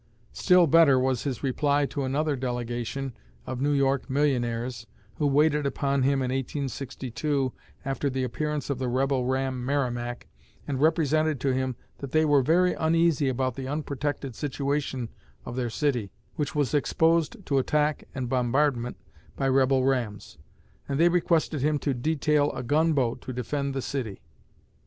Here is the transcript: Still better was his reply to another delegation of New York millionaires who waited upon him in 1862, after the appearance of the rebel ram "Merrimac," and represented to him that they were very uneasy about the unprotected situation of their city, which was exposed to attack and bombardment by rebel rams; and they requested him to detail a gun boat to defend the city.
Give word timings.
Still 0.33 0.65
better 0.65 0.97
was 0.97 1.25
his 1.25 1.43
reply 1.43 1.85
to 1.85 2.01
another 2.05 2.35
delegation 2.35 3.13
of 3.45 3.61
New 3.61 3.71
York 3.71 4.09
millionaires 4.09 4.87
who 5.17 5.27
waited 5.27 5.67
upon 5.67 6.01
him 6.01 6.23
in 6.23 6.31
1862, 6.31 7.53
after 7.85 8.09
the 8.09 8.23
appearance 8.23 8.71
of 8.71 8.79
the 8.79 8.87
rebel 8.89 9.25
ram 9.25 9.63
"Merrimac," 9.63 10.27
and 10.67 10.81
represented 10.81 11.39
to 11.41 11.53
him 11.53 11.75
that 11.99 12.13
they 12.13 12.25
were 12.25 12.41
very 12.41 12.73
uneasy 12.73 13.29
about 13.29 13.53
the 13.53 13.67
unprotected 13.67 14.33
situation 14.35 15.09
of 15.45 15.55
their 15.55 15.69
city, 15.69 16.11
which 16.35 16.55
was 16.55 16.73
exposed 16.73 17.45
to 17.45 17.59
attack 17.59 18.05
and 18.15 18.27
bombardment 18.27 18.97
by 19.35 19.47
rebel 19.47 19.83
rams; 19.83 20.39
and 20.89 20.99
they 20.99 21.09
requested 21.09 21.61
him 21.61 21.77
to 21.77 21.93
detail 21.93 22.51
a 22.53 22.63
gun 22.63 22.93
boat 22.93 23.21
to 23.21 23.31
defend 23.31 23.75
the 23.75 23.83
city. 23.83 24.23